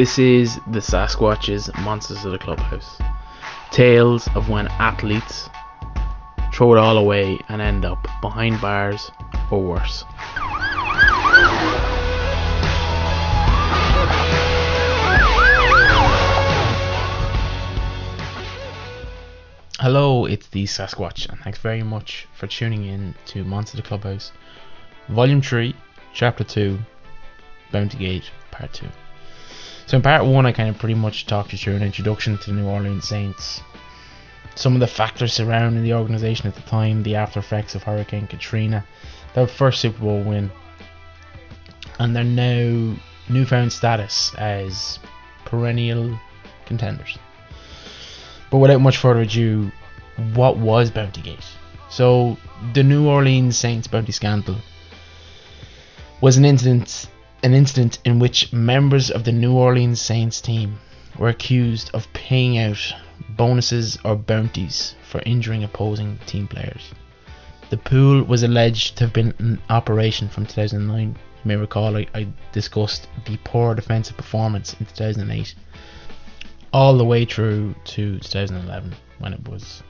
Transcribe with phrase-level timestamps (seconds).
[0.00, 2.98] This is the Sasquatch's Monsters of the Clubhouse.
[3.70, 5.50] Tales of when athletes
[6.54, 9.10] throw it all away and end up behind bars
[9.50, 10.06] or worse.
[19.80, 23.88] Hello, it's the Sasquatch, and thanks very much for tuning in to Monsters of the
[23.88, 24.32] Clubhouse,
[25.10, 25.76] Volume 3,
[26.14, 26.78] Chapter 2,
[27.70, 28.86] Bounty Gate, Part 2.
[29.90, 32.46] So in part one, I kind of pretty much talked you through an introduction to
[32.46, 33.60] the New Orleans Saints,
[34.54, 38.28] some of the factors surrounding the organization at the time, the after effects of Hurricane
[38.28, 38.86] Katrina,
[39.34, 40.48] their first Super Bowl win,
[41.98, 42.94] and their now
[43.28, 45.00] newfound status as
[45.44, 46.16] perennial
[46.66, 47.18] contenders.
[48.52, 49.72] But without much further ado,
[50.34, 51.44] what was Bountygate?
[51.88, 52.38] So
[52.74, 54.54] the New Orleans Saints bounty scandal
[56.20, 57.08] was an incident
[57.42, 60.78] an incident in which members of the New Orleans Saints team
[61.18, 62.94] were accused of paying out
[63.30, 66.92] bonuses or bounties for injuring opposing team players.
[67.70, 71.08] The pool was alleged to have been in operation from 2009.
[71.08, 75.54] You may recall I, I discussed the poor defensive performance in 2008
[76.72, 79.82] all the way through to 2011 when it was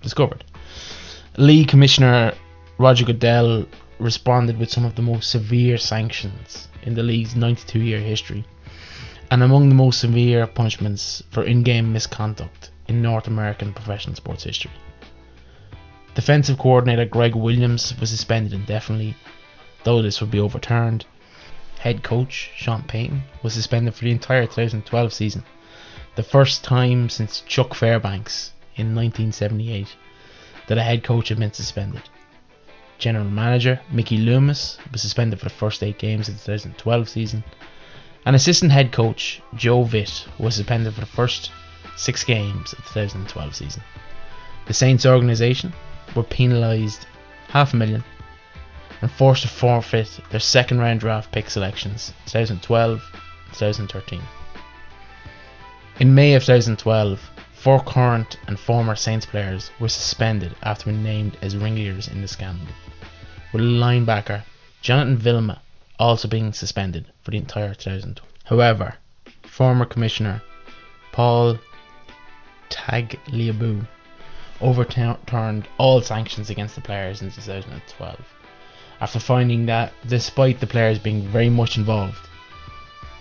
[0.00, 0.44] discovered.
[1.36, 2.32] League Commissioner
[2.78, 3.66] Roger Goodell
[3.98, 8.44] responded with some of the most severe sanctions in the league's 92 year history,
[9.30, 14.44] and among the most severe punishments for in game misconduct in North American professional sports
[14.44, 14.70] history.
[16.14, 19.14] Defensive coordinator Gregg Williams was suspended indefinitely,
[19.84, 21.04] though this would be overturned.
[21.78, 25.44] Head coach Sean Payton was suspended for the entire 2012 season,
[26.14, 29.94] the first time since Chuck Fairbanks in 1978
[30.68, 32.02] that a head coach had been suspended.
[32.98, 37.44] General manager Mickey Loomis was suspended for the first eight games of the 2012 season,
[38.24, 41.50] and assistant head coach Joe Vitt was suspended for the first
[41.96, 43.82] six games of the 2012 season.
[44.66, 45.72] The Saints organization
[46.14, 47.06] were penalised
[47.48, 48.02] half a million
[49.02, 53.02] and forced to forfeit their second round draft pick selections 2012
[53.52, 54.20] 2013.
[56.00, 61.36] In May of 2012, four current and former Saints players were suspended after being named
[61.42, 62.66] as ringleaders in the scandal,
[63.52, 64.42] with linebacker
[64.82, 65.60] Jonathan Vilma
[65.98, 68.28] also being suspended for the entire 2012.
[68.44, 68.94] However,
[69.42, 70.42] former Commissioner
[71.12, 71.58] Paul
[72.68, 73.86] Tagliabue
[74.60, 78.20] overturned all sanctions against the players in 2012
[79.00, 82.28] after finding that despite the players being very much involved,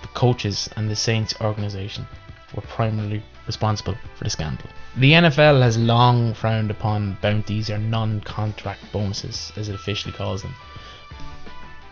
[0.02, 2.06] the coaches and the Saints organization
[2.53, 4.69] were primarily responsible for the scandal.
[4.97, 10.41] The NFL has long frowned upon bounties or non contract bonuses, as it officially calls
[10.41, 10.56] them.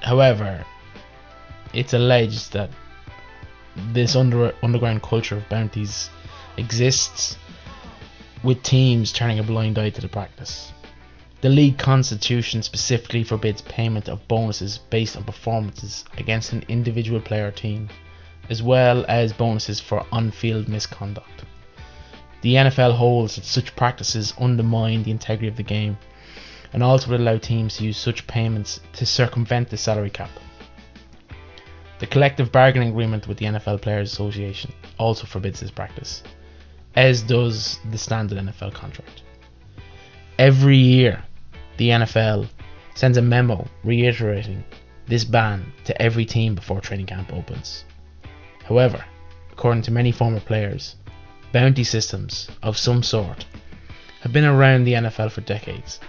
[0.02, 0.66] However,
[1.74, 2.70] it's alleged that
[3.92, 6.10] this under, underground culture of bounties
[6.58, 7.38] exists
[8.44, 10.72] with teams turning a blind eye to the practice.
[11.42, 17.48] The league constitution specifically forbids payment of bonuses based on performances against an individual player
[17.48, 17.90] or team
[18.50, 21.46] as well as bonuses for on field misconduct.
[22.42, 25.98] The NFL holds that such practices undermine the integrity of the game
[26.74, 30.30] and also would allow teams to use such payments to circumvent the salary cap.
[32.00, 36.24] The collective bargaining agreement with the NFL Players Association also forbids this practice,
[36.96, 39.24] as does the standard NFL contract.
[40.38, 41.24] Every year,
[41.78, 42.50] the NFL
[42.96, 44.64] sends a memo reiterating
[45.08, 47.86] this ban to every team before training camp opens.
[48.66, 49.04] However,
[49.52, 50.96] according to many former players,
[51.52, 53.46] bounty systems of some sort
[54.22, 56.00] have been around the NFL for decades,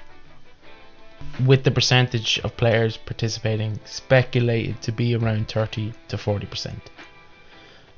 [1.44, 6.74] with the percentage of players participating speculated to be around 30 to 40%.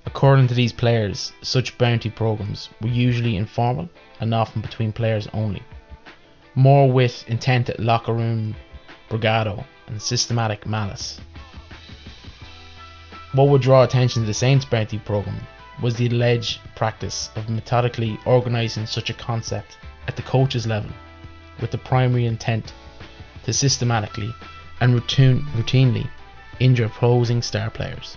[0.06, 5.62] According to these players, such bounty programs were usually informal and often between players only,
[6.54, 8.54] more with intent at locker room
[9.10, 11.20] bravado and systematic malice.
[13.36, 15.46] What would draw attention to the Saints bounty program
[15.82, 19.76] was the alleged practice of methodically organising such a concept
[20.08, 20.90] at the coaches level
[21.60, 22.72] with the primary intent
[23.44, 24.34] to systematically
[24.80, 26.08] and routine, routinely
[26.60, 28.16] injure opposing star players.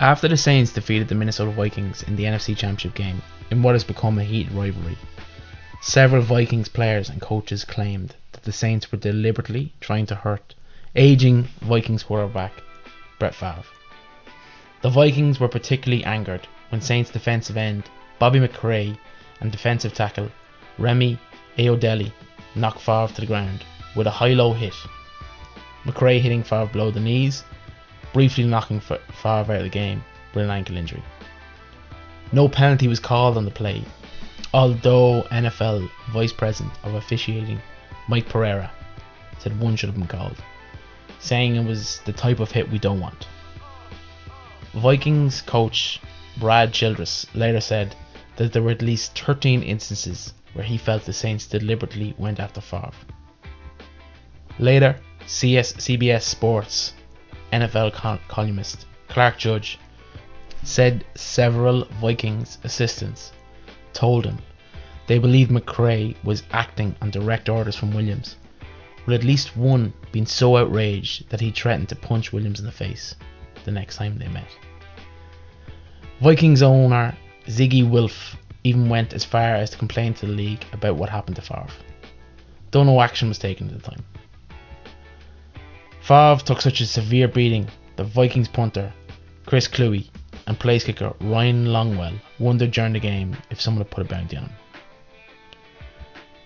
[0.00, 3.20] After the Saints defeated the Minnesota Vikings in the NFC Championship game
[3.50, 4.96] in what has become a heated rivalry,
[5.82, 10.54] several Vikings players and coaches claimed that the Saints were deliberately trying to hurt
[10.96, 12.54] aging Vikings quarterback
[13.18, 13.64] Brett Favre.
[14.84, 17.84] The Vikings were particularly angered when Saints defensive end
[18.18, 18.94] Bobby McCray
[19.40, 20.30] and defensive tackle
[20.76, 21.18] Remi
[21.56, 22.12] Ayodele
[22.54, 23.64] knocked Favre to the ground
[23.96, 24.74] with a high-low hit.
[25.84, 27.44] McCray hitting Favre below the knees,
[28.12, 30.04] briefly knocking Favre out of the game,
[30.34, 31.02] with an ankle injury.
[32.32, 33.82] No penalty was called on the play,
[34.52, 37.58] although NFL Vice President of Officiating
[38.06, 38.70] Mike Pereira
[39.38, 40.36] said one should have been called,
[41.20, 43.26] saying it was the type of hit we don't want.
[44.74, 46.00] Vikings coach
[46.36, 47.94] Brad Childress later said
[48.34, 52.60] that there were at least 13 instances where he felt the Saints deliberately went after
[52.60, 52.90] Favre.
[54.58, 56.92] Later, CS, CBS Sports
[57.52, 57.92] NFL
[58.26, 59.78] columnist Clark Judge
[60.64, 63.32] said several Vikings assistants
[63.92, 64.38] told him
[65.06, 68.38] they believed McCray was acting on direct orders from Williams,
[69.06, 72.72] with at least one being so outraged that he threatened to punch Williams in the
[72.72, 73.14] face
[73.64, 74.48] the next time they met.
[76.20, 77.16] Vikings owner
[77.46, 81.36] Zygi Wilf even went as far as to complain to the league about what happened
[81.36, 81.66] to Favre,
[82.70, 84.04] though no action was taken at the time.
[86.00, 88.92] Favre took such a severe beating that Vikings punter
[89.46, 90.08] Chris Kluwe
[90.46, 94.36] and place kicker Ryan Longwell wondered during the game if someone had put a bounty
[94.36, 94.52] on him.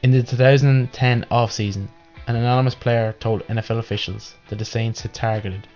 [0.02, 1.88] In the 2010 off-season,
[2.28, 5.66] an anonymous player told NFL officials that the Saints had targeted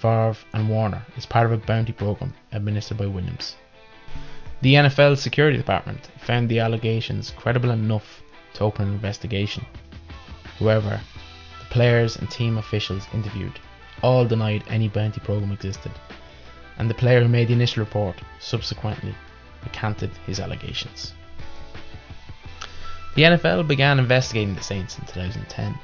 [0.00, 3.56] Favre and Warner is part of a bounty program administered by Williams.
[4.62, 8.22] The NFL Security Department found the allegations credible enough
[8.54, 9.64] to open an investigation.
[10.58, 11.00] However,
[11.60, 13.58] the players and team officials interviewed
[14.02, 15.92] all denied any bounty program existed
[16.80, 19.14] and the player who made the initial report subsequently
[19.62, 21.12] recanted his allegations.
[23.16, 25.78] The NFL began investigating the Saints in 2010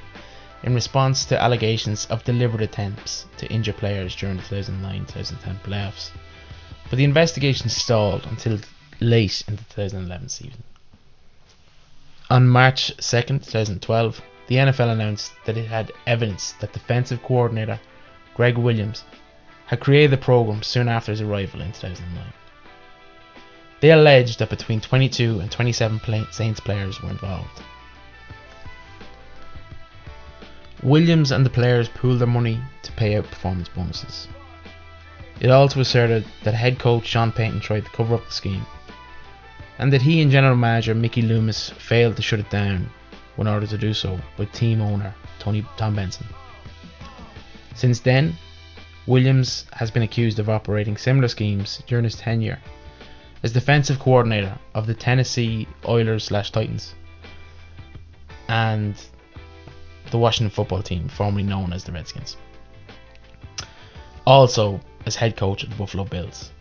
[0.63, 6.11] in response to allegations of deliberate attempts to injure players during the 2009-2010 playoffs,
[6.89, 8.59] but the investigation stalled until
[8.99, 10.63] late in the 2011 season.
[12.29, 17.79] On March 2nd, 2012, the NFL announced that it had evidence that defensive coordinator
[18.35, 19.03] Gregg Williams
[19.67, 22.33] had created the program soon after his arrival in 2009.
[23.79, 26.01] They alleged that between 22 and 27
[26.31, 27.61] Saints players were involved.
[30.83, 34.27] Williams and the players pooled their money to pay out performance bonuses.
[35.39, 38.65] It also asserted that head coach Sean Payton tried to cover up the scheme,
[39.79, 42.89] and that he and general manager Mickey Loomis failed to shut it down
[43.37, 46.25] in order to do so with team owner Tony Tom Benson.
[47.75, 48.35] Since then,
[49.05, 52.59] Williams has been accused of operating similar schemes during his tenure
[53.43, 56.95] as defensive coordinator of the Tennessee Oilers slash Titans
[58.49, 58.95] and
[60.11, 62.37] the Washington football team, formerly known as the Redskins.
[64.25, 66.51] Also, as head coach of the Buffalo Bills.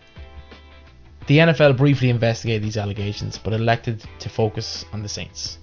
[1.26, 5.58] The NFL briefly investigated these allegations but elected to focus on the Saints.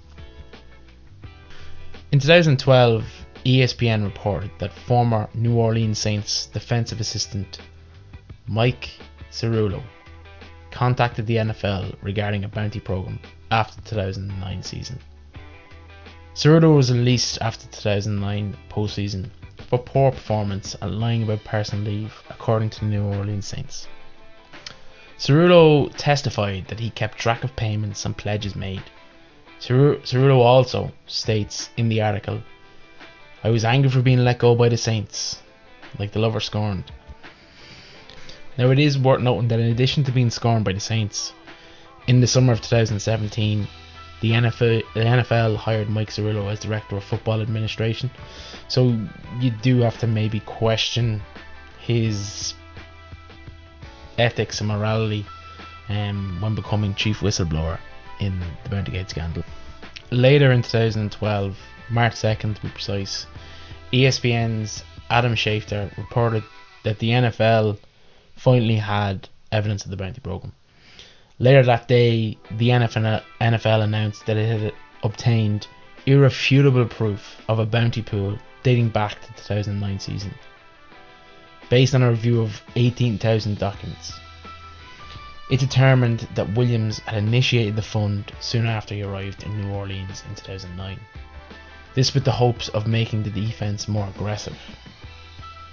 [2.11, 3.05] In 2012,
[3.45, 7.59] ESPN reported that former New Orleans Saints defensive assistant
[8.47, 8.89] Mike
[9.31, 9.81] Cerullo
[10.71, 13.19] contacted the NFL regarding a bounty program
[13.51, 14.99] after the 2009 season.
[16.35, 19.29] Cerullo was released after the 2009 postseason
[19.69, 23.87] for poor performance and lying about personal leave, according to the New Orleans Saints.
[25.19, 28.81] Cerullo testified that he kept track of payments and pledges made.
[29.59, 32.41] Cerullo also states in the article
[33.43, 35.41] I was angry for being let go by the Saints,
[35.99, 36.91] like the lover scorned.
[38.57, 41.33] Now it is worth noting that in addition to being scorned by the Saints,
[42.07, 43.67] in the summer of 2017,
[44.23, 48.09] the NFL, the NFL hired Mike Cerullo as director of football administration.
[48.69, 48.97] So
[49.41, 51.21] you do have to maybe question
[51.81, 52.53] his
[54.17, 55.25] ethics and morality
[55.89, 57.77] um, when becoming chief whistleblower
[58.21, 59.43] in the Bountygate scandal.
[60.09, 61.57] Later in 2012,
[61.89, 63.27] March 2nd to be precise,
[63.91, 66.45] ESPN's Adam Schefter reported
[66.85, 67.77] that the NFL
[68.37, 70.53] finally had evidence of the bounty program.
[71.39, 75.67] Later that day, the NFL, announced that it had obtained
[76.05, 80.33] irrefutable proof of a bounty pool dating back to the 2009 season,
[81.69, 84.13] based on a review of 18,000 documents.
[85.49, 90.23] It determined that Williams had initiated the fund soon after he arrived in New Orleans
[90.29, 90.99] in 2009.
[91.95, 94.57] This with the hopes of making the defense more aggressive.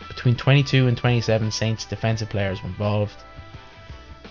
[0.08, 3.16] Between 22 and 27 Saints defensive players were involved,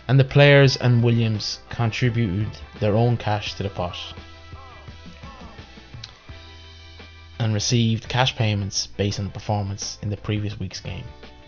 [0.09, 2.49] and the players and Williams contributed
[2.79, 3.95] their own cash to the pot
[7.37, 11.03] and received cash payments based on the performance in the previous week's game.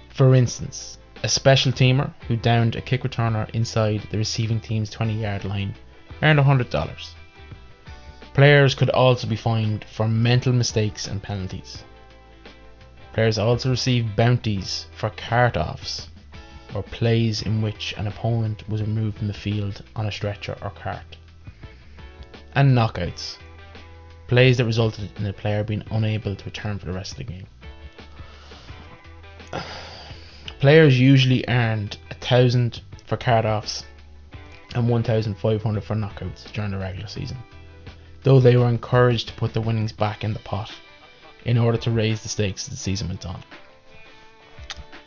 [0.09, 5.13] For instance, a special teamer who downed a kick returner inside the receiving team's 20
[5.13, 5.73] yard line
[6.21, 7.09] earned $100.
[8.35, 11.83] Players could also be fined for mental mistakes and penalties.
[13.13, 16.11] Players also received bounties for cart offs
[16.73, 20.69] or plays in which an opponent was removed from the field on a stretcher or
[20.71, 21.17] cart.
[22.55, 23.37] And knockouts,
[24.27, 27.23] plays that resulted in the player being unable to return for the rest of the
[27.25, 27.47] game.
[30.59, 33.83] Players usually earned a thousand for cart offs
[34.73, 37.37] and 1,500 for knockouts during the regular season,
[38.23, 40.71] though they were encouraged to put the winnings back in the pot
[41.45, 43.43] in order to raise the stakes as the season went on.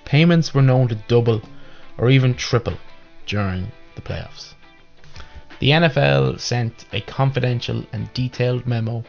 [0.05, 1.41] Payments were known to double
[1.99, 2.77] or even triple
[3.27, 4.55] during the playoffs.
[5.61, 9.05] The NFL sent a confidential and detailed memo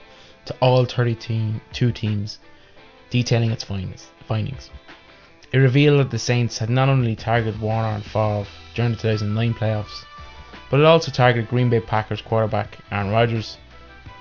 [0.45, 2.39] to all 32 teams
[3.09, 4.69] detailing its findings.
[5.51, 9.53] It revealed that the Saints had not only targeted Warner and Favre during the 2009
[9.53, 10.05] playoffs,
[10.69, 13.57] but it also targeted Green Bay Packers quarterback Aaron Rodgers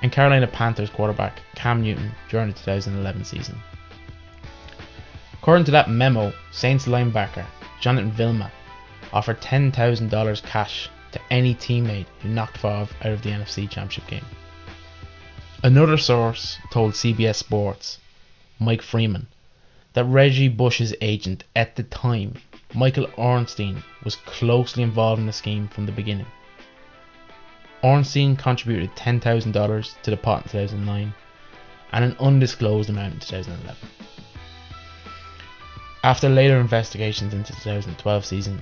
[0.02, 3.59] and Carolina Panthers quarterback Cam Newton during the 2011 season.
[5.33, 7.47] According to that memo, Saints linebacker
[7.85, 8.50] Jonathan Vilma
[9.12, 14.25] offered $10,000 cash to any teammate who knocked Favre out of the NFC Championship game.
[15.62, 17.99] Another source told CBS Sports,
[18.59, 19.26] Mike Freeman,
[19.93, 22.37] that Reggie Bush's agent at the time,
[22.73, 26.26] Michael Ornstein, was closely involved in the scheme from the beginning.
[27.83, 31.12] Ornstein contributed $10,000 to the pot in 2009
[31.93, 33.76] and an undisclosed amount in 2011.
[36.05, 38.61] After later investigations into the 2012 season,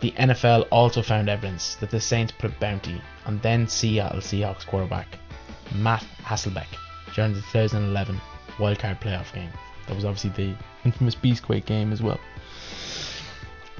[0.00, 4.66] the NFL also found evidence that the Saints put a bounty on then Seattle Seahawks
[4.66, 5.18] quarterback
[5.74, 6.66] Matt Hasselbeck
[7.14, 8.20] during the 2011
[8.58, 9.48] wildcard playoff game.
[9.86, 10.54] That was obviously the
[10.84, 12.20] infamous Beastquake game as well.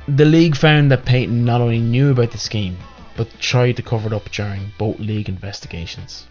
[0.08, 2.78] The league found that Payton not only knew about the scheme,
[3.14, 6.28] but tried to cover it up during both league investigations.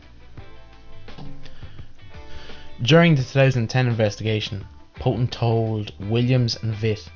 [2.81, 7.07] During the 2010 investigation, Payton told Williams and Vitt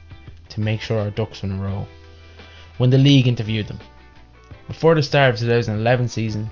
[0.49, 1.87] to make sure our ducks were in a row
[2.77, 3.79] when the league interviewed them.
[4.67, 6.49] Before the start of the 2011 season,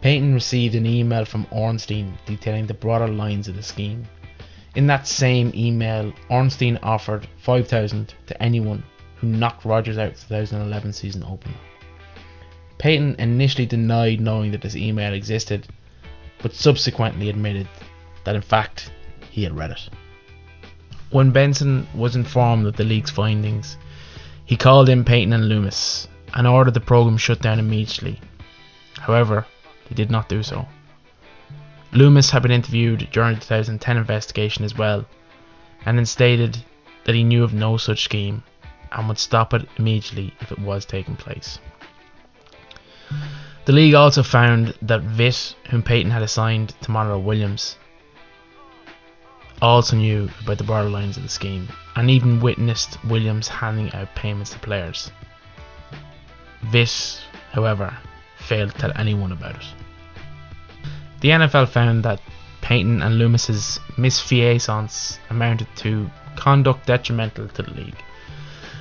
[0.00, 4.04] Payton received an email from Ornstein detailing the broader lines of the scheme.
[4.74, 8.82] In that same email, Ornstein offered 5000 to anyone
[9.16, 11.54] who knocked Rodgers out the 2011 season opener.
[12.78, 15.68] Payton initially denied knowing that this email existed,
[16.42, 17.68] but subsequently admitted
[18.24, 18.90] that in fact
[19.30, 19.88] he had read it.
[21.12, 23.76] When Benson was informed of the league's findings,
[24.46, 28.18] he called in Payton and Loomis and ordered the program shut down immediately.
[28.98, 29.46] However,
[29.86, 30.66] he did not do so.
[31.92, 35.04] Loomis had been interviewed during the 2010 investigation as well,
[35.84, 36.64] and then stated
[37.04, 38.42] that he knew of no such scheme
[38.90, 41.58] and would stop it immediately if it was taking place.
[43.66, 47.76] The league also found that Vitt, whom Payton had assigned to monitor Williams,
[49.68, 54.50] also knew about the borderlines of the scheme and even witnessed Williams handing out payments
[54.50, 55.10] to players.
[56.70, 57.96] This, however,
[58.38, 59.66] failed to tell anyone about it.
[61.20, 62.20] The NFL found that
[62.60, 68.02] Payton and Loomis's misfeasance amounted to conduct detrimental to the league.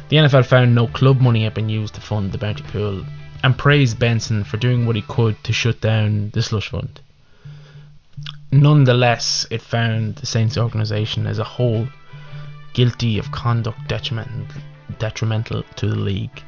[0.10, 3.06] The NFL found no club money had been used to fund the bounty pool
[3.44, 7.02] and praised Benson for doing what he could to shut down the slush fund.
[8.52, 11.88] Nonetheless, it found the Saints organisation as a whole
[12.74, 14.46] guilty of conduct detrimental,
[15.00, 16.44] detrimental to the league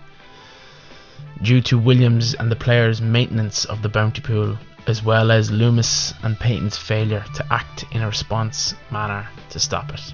[1.41, 4.57] due to Williams and the players' maintenance of the bounty pool,
[4.87, 9.93] as well as Loomis and Payton's failure to act in a response manner to stop
[9.93, 10.13] it.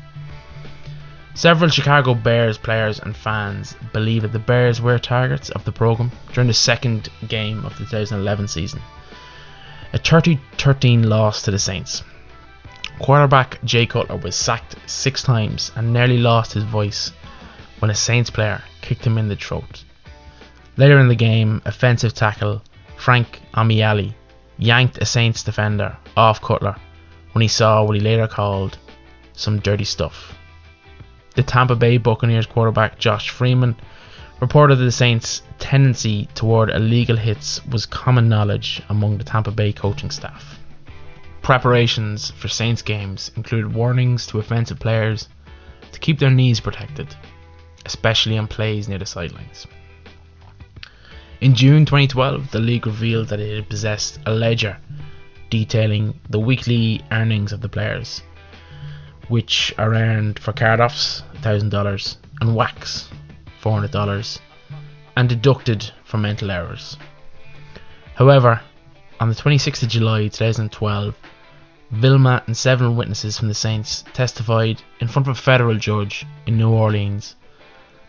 [1.34, 6.12] Several Chicago Bears players and fans believe that the Bears were targets of the program
[6.34, 8.82] during the second game of the 2011 season.
[9.92, 12.04] A 30 13 loss to the Saints.
[13.00, 17.12] Quarterback Jay Cutler was sacked six times and nearly lost his voice
[17.80, 19.84] when a Saints player kicked him in the throat.
[20.78, 22.62] Later in the game, offensive tackle
[22.98, 24.14] Frank Omiyale
[24.60, 26.76] yanked a Saints defender off Cutler
[27.32, 28.78] when he saw what he later called
[29.34, 30.36] some dirty stuff.
[31.36, 33.76] The Tampa Bay Buccaneers quarterback Josh Freeman
[34.42, 40.12] reported the Saints' tendency toward illegal hits was common knowledge among the Tampa Bay coaching
[40.12, 40.60] staff.
[41.42, 45.28] Preparations for Saints games included warnings to offensive players
[45.92, 47.14] to keep their knees protected,
[47.86, 49.68] especially on plays near the sidelines.
[51.42, 54.78] In June 2012, the league revealed that it had possessed a ledger
[55.50, 58.22] detailing the weekly earnings of the players,
[59.28, 63.10] which are earned for cart offs $1,000 and wax
[63.62, 64.40] $400
[65.16, 66.98] and deducted for mental errors.
[68.16, 68.62] However,
[69.20, 71.16] on the 26th of July 2012,
[71.92, 76.58] Vilma and several witnesses from the Saints testified in front of a federal judge in
[76.58, 77.36] New Orleans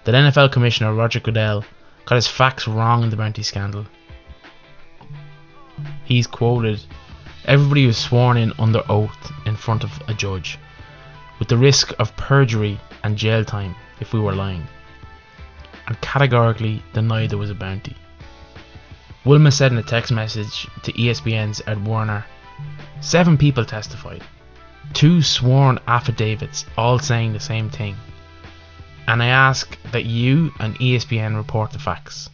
[0.04, 1.64] that NFL Commissioner Roger Goodell
[2.04, 3.86] got his facts wrong in the bounty scandal.
[6.04, 6.84] He's quoted
[7.46, 10.58] Everybody was sworn in under oath in front of a judge,
[11.38, 14.66] with the risk of perjury and jail time if we were lying,
[15.90, 17.96] and categorically denied there was a bounty.
[19.24, 22.24] Vilma said in a text message to ESPN's Ed Werder
[23.00, 24.22] Seven people testified,
[24.92, 27.96] two sworn affidavits, all saying the same thing.
[29.08, 32.30] And I ask that you and ESPN report the facts.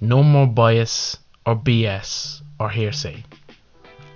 [0.00, 3.24] No more bias or BS or hearsay.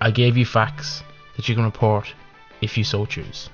[0.00, 1.02] I gave you facts
[1.36, 2.12] that you can report
[2.60, 3.48] if you so choose.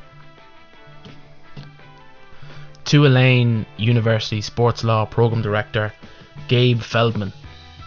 [2.85, 5.93] Tulane University Sports Law Program Director
[6.49, 7.33] Gabe Feldman,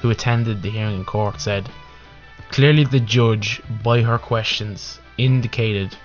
[0.02, 1.70] who attended the hearing in court, said,
[2.50, 5.96] Clearly, the judge, by her questions, indicated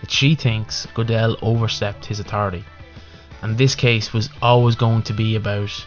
[0.00, 2.64] that she thinks Goodell overstepped his authority,
[3.42, 5.86] and this case was always going to be about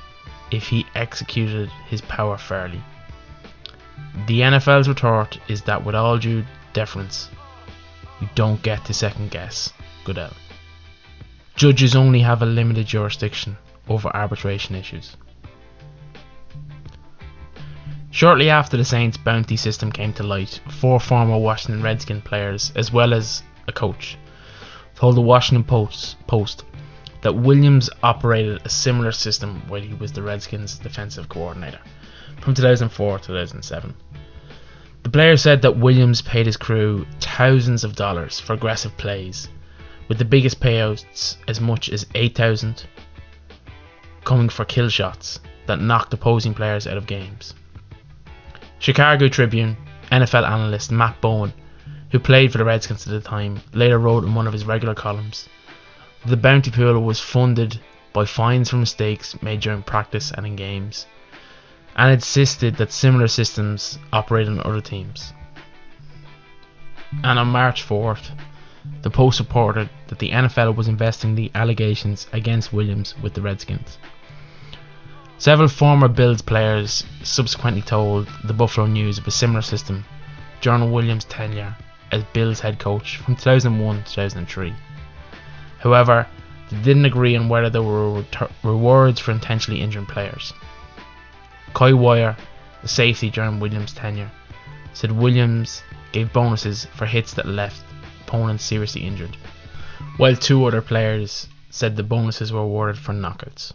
[0.51, 2.81] if he executed his power fairly.
[4.27, 7.29] The NFL's retort is that with all due deference,
[8.19, 9.71] you don't get to second guess
[10.03, 10.33] Goodell.
[11.59, 13.57] Judges only have a limited jurisdiction
[13.89, 15.17] over arbitration issues.
[18.11, 22.93] Shortly after the Saints' bounty system came to light, four former Washington Redskin players, as
[22.93, 24.17] well as a coach,
[24.95, 26.63] told the Washington Post, Post
[27.23, 31.81] that Williams operated a similar system while he was the Redskins' defensive coordinator
[32.39, 33.93] from 2004 to 2007.
[35.03, 39.49] The player said that Williams paid his crew thousands of dollars for aggressive plays,
[40.09, 42.85] with the biggest payouts as much as 8,000
[44.25, 47.53] coming for kill shots that knocked opposing players out of games.
[48.79, 49.77] Chicago Tribune
[50.11, 51.53] NFL analyst Matt Bowen,
[52.11, 54.95] who played for the Redskins at the time, later wrote in one of his regular
[54.95, 55.47] columns
[56.25, 57.79] the bounty pool was funded
[58.11, 61.05] by fines for mistakes made during practice and in games
[61.95, 65.33] and insisted that similar systems operate on other teams.
[67.23, 68.37] And on March 4th,
[69.01, 73.97] the Post reported that the NFL was investigating the allegations against Williams with the Redskins.
[75.37, 80.05] Several former Bills players subsequently told the Buffalo News of a similar system
[80.61, 81.75] during Williams' tenure
[82.11, 84.73] as Bills head coach from 2001 to 2003.
[85.79, 86.27] However,
[86.69, 88.23] they didn't agree on whether there were
[88.63, 90.53] rewards for intentionally injuring players.
[91.73, 92.35] Coy Wire,
[92.81, 94.31] the safety during Williams' tenure,
[94.93, 97.83] said Williams gave bonuses for hits that left
[98.29, 99.35] opponents seriously injured,
[100.17, 103.73] while two other players said the bonuses were awarded for knockouts.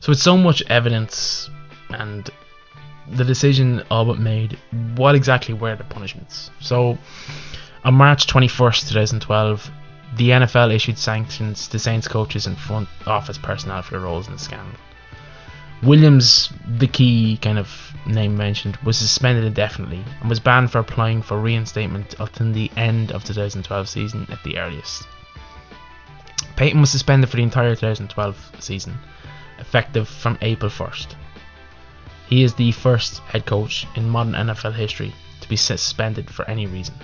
[0.00, 1.50] So with so much evidence
[1.90, 2.30] and
[3.10, 4.58] the decision all but made,
[4.96, 6.50] what exactly were the punishments?
[6.60, 6.96] So
[7.84, 9.70] on March 21st, 2012,
[10.16, 14.32] the NFL issued sanctions to Saints coaches and front office personnel for the roles in
[14.32, 14.78] the scandal.
[15.82, 21.22] Williams, the key kind of name mentioned, was suspended indefinitely and was banned for applying
[21.22, 25.06] for reinstatement until the end of 2012 season at the earliest.
[26.56, 28.98] Payton was suspended for the entire 2012 season,
[29.60, 31.14] effective from April 1st.
[32.28, 36.66] He is the first head coach in modern NFL history to be suspended for any
[36.66, 36.96] reason.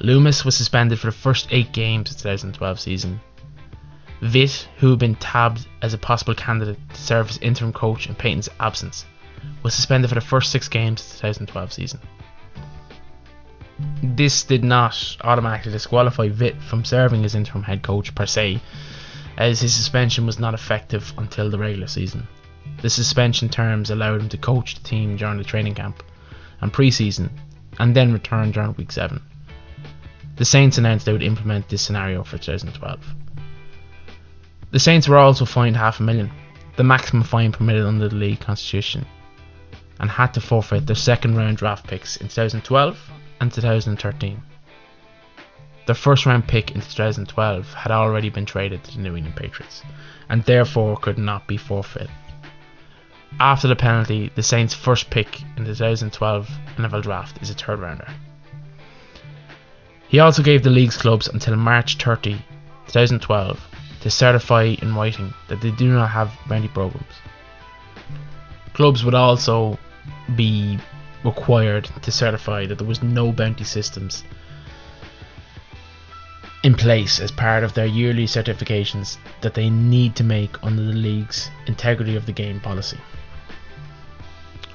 [0.00, 3.20] Loomis was suspended for the first eight games of the 2012 season
[4.22, 8.14] Vitt, who had been tabbed as a possible candidate to serve as interim coach in
[8.14, 9.04] Payton's absence,
[9.62, 12.00] was suspended for the first six games of the 2012 season.
[14.02, 18.62] This did not automatically disqualify Vitt from serving as interim head coach per se,
[19.36, 22.26] as his suspension was not effective until the regular season.
[22.80, 26.02] The suspension terms allowed him to coach the team during the training camp
[26.62, 27.30] and preseason,
[27.78, 29.20] and then return during week 7.
[30.36, 33.14] The Saints announced they would implement this scenario for 2012.
[34.72, 36.30] The Saints were also fined half a million,
[36.76, 39.06] the maximum fine permitted under the league constitution,
[40.00, 44.42] and had to forfeit their second round draft picks in 2012 and 2013.
[45.86, 49.82] Their first round pick in 2012 had already been traded to the New England Patriots,
[50.28, 52.10] and therefore could not be forfeited.
[53.38, 57.78] After the penalty, the Saints' first pick in the 2012 NFL Draft is a third
[57.78, 58.08] rounder.
[60.08, 62.32] He also gave the league's clubs until March 30,
[62.88, 63.60] 2012
[64.06, 67.16] to certify in writing that they do not have bounty programs.
[68.72, 69.76] Clubs would also
[70.36, 70.78] be
[71.24, 74.22] required to certify that there was no bounty systems
[76.62, 80.92] in place as part of their yearly certifications that they need to make under the
[80.92, 83.00] league's integrity of the game policy.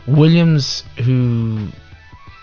[0.08, 1.70] Williams, who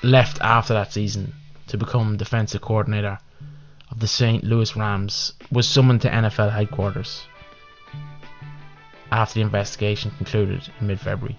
[0.02, 1.34] left after that season
[1.66, 3.18] to become defensive coordinator
[3.98, 4.44] the St.
[4.44, 7.26] Louis Rams was summoned to NFL headquarters.
[9.10, 11.36] after the investigation concluded in mid February.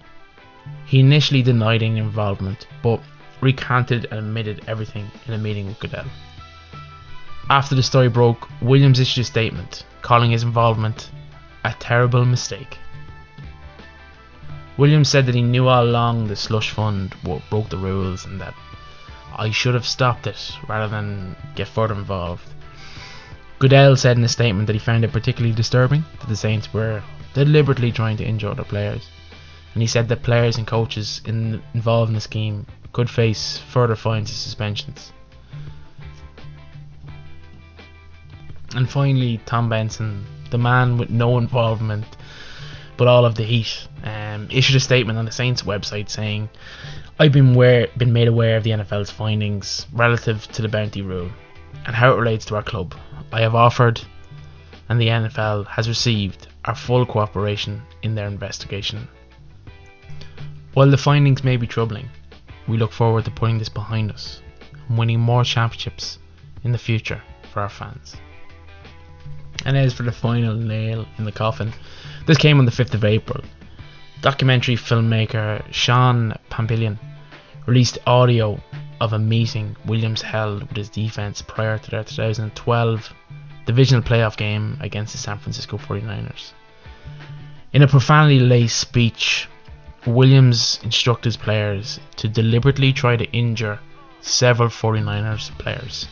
[0.84, 3.00] He initially denied any involvement, but
[3.40, 6.04] recanted and admitted everything in a meeting with Goodell.
[7.48, 11.10] After the story broke, Williams issued a statement calling his involvement
[11.64, 12.76] a terrible mistake.
[14.76, 18.54] Williams said that he knew all along the slush fund broke the rules and that
[19.36, 22.44] I should have stopped it rather than get further involved.
[23.58, 27.02] Goodell said in a statement that he found it particularly disturbing that the Saints were
[27.34, 29.08] deliberately trying to injure other players,
[29.74, 33.96] and he said that players and coaches in, involved in the scheme could face further
[33.96, 35.12] fines and suspensions.
[38.74, 42.16] And finally, Tom Benson, the man with no involvement
[43.00, 46.50] but all of the heat, um, issued a statement on the Saints website saying,
[47.18, 51.30] "I've been aware, been made aware of the NFL's findings relative to the bounty rule
[51.86, 52.94] and how it relates to our club.
[53.32, 54.02] I have offered,
[54.90, 59.08] and the NFL has received, our full cooperation in their investigation.
[60.74, 62.10] While the findings may be troubling,
[62.68, 64.42] we look forward to putting this behind us
[64.88, 66.18] and winning more championships
[66.64, 68.18] in the future for our fans.
[69.64, 71.72] And as for the final nail in the coffin,
[72.26, 73.42] this came on the 5th of April.
[74.20, 76.98] Documentary filmmaker Sean Pamphilon
[77.66, 78.60] released audio
[79.00, 83.14] of a meeting Williams held with his defense prior to their 2012
[83.64, 86.52] divisional playoff game against the San Francisco 49ers.
[87.72, 89.48] In a profanity laced speech,
[90.06, 93.78] Williams instructed his players to deliberately try to injure
[94.20, 96.06] several 49ers players.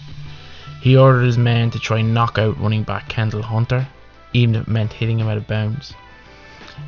[0.80, 3.88] He ordered his men to try and knock out running back Kendall Hunter,
[4.32, 5.94] even if it meant hitting him out of bounds.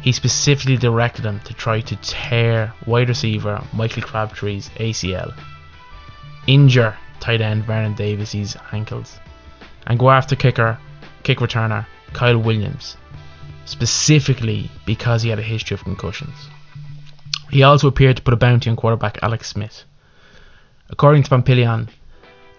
[0.02, 5.34] He specifically directed them to try to tear wide receiver Michael Crabtree's ACL,
[6.46, 9.18] injure tight end Vernon Davis's ankles,
[9.86, 10.78] and go after kicker,
[11.22, 12.96] kick returner Kyle Williams,
[13.64, 16.48] specifically because he had a history of concussions.
[17.50, 19.84] He also appeared to put a bounty on quarterback Alex Smith.
[20.88, 21.88] According to Pamphilon,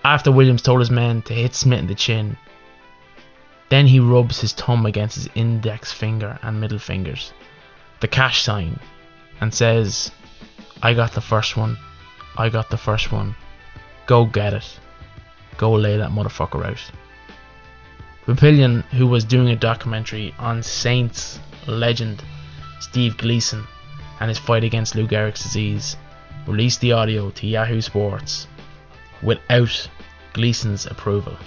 [0.03, 2.37] after Williams told his men to hit Smith in the chin,
[3.71, 7.31] then he rubs his thumb against his index finger and middle fingers,
[8.01, 8.77] the cash sign,
[9.39, 10.11] and says,
[10.83, 11.77] I got the first one,
[12.37, 13.33] I got the first one,
[14.07, 14.77] go get it,
[15.57, 16.83] go lay that motherfucker out.
[18.25, 22.21] Pamphilon, who was doing a documentary on Saints legend
[22.81, 23.65] Steve Gleason
[24.19, 25.95] and his fight against Lou Gehrig's disease,
[26.45, 28.47] released the audio to Yahoo Sports
[29.23, 29.87] without
[30.33, 31.37] Gleason's approval.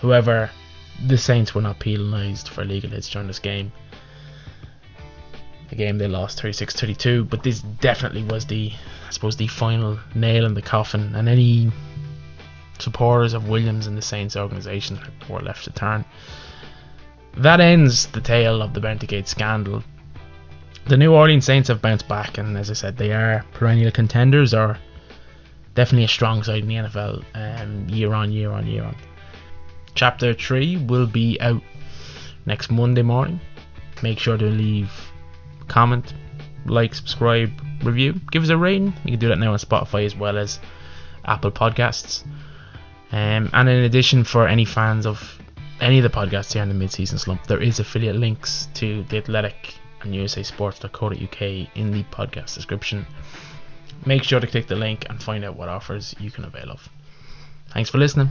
[0.00, 0.50] However,
[1.06, 3.72] the Saints were not penalised for illegal hits during this game.
[5.70, 8.72] The game they lost 36 32, but this definitely was the,
[9.06, 11.70] I suppose, the final nail in the coffin, and any
[12.78, 16.04] supporters of Williams and the Saints organisation were left to turn.
[17.36, 19.84] That ends the tale of the Bountygate scandal.
[20.86, 24.54] The New Orleans Saints have bounced back, and as I said, they are perennial contenders,
[24.54, 24.78] or
[25.74, 28.96] definitely a strong side in the NFL, um, year on, year on, year on.
[29.98, 31.60] Chapter 3 will be out
[32.46, 33.40] next Monday morning.
[34.00, 34.92] Make sure to leave
[35.66, 36.14] comment,
[36.66, 37.50] like, subscribe,
[37.82, 38.94] review, give us a rating.
[39.04, 40.60] You can do that now on Spotify as well as
[41.24, 42.24] Apple Podcasts.
[43.10, 45.36] Um, and in addition, for any fans of
[45.80, 49.16] any of the podcasts here in the mid-season slump, there is affiliate links to the
[49.16, 53.04] Athletic and USA Sports.co.uk in the podcast description.
[54.06, 56.88] Make sure to click the link and find out what offers you can avail of.
[57.70, 58.30] Thanks for listening.